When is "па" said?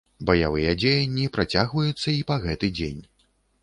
2.33-2.43